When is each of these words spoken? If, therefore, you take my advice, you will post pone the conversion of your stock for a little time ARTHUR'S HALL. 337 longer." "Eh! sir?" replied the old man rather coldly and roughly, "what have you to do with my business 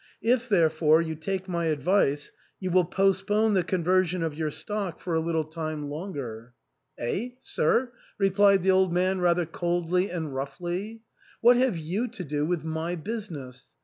If, 0.23 0.49
therefore, 0.49 0.99
you 1.03 1.13
take 1.13 1.47
my 1.47 1.65
advice, 1.65 2.31
you 2.59 2.71
will 2.71 2.85
post 2.85 3.27
pone 3.27 3.53
the 3.53 3.63
conversion 3.63 4.23
of 4.23 4.33
your 4.33 4.49
stock 4.49 4.99
for 4.99 5.13
a 5.13 5.19
little 5.19 5.43
time 5.43 5.83
ARTHUR'S 5.93 6.53
HALL. 6.97 6.97
337 6.97 7.05
longer." 7.05 7.37
"Eh! 7.37 7.37
sir?" 7.43 7.91
replied 8.17 8.63
the 8.63 8.71
old 8.71 8.91
man 8.91 9.21
rather 9.21 9.45
coldly 9.45 10.09
and 10.09 10.33
roughly, 10.33 11.01
"what 11.41 11.55
have 11.57 11.77
you 11.77 12.07
to 12.07 12.23
do 12.23 12.47
with 12.47 12.63
my 12.63 12.95
business 12.95 13.73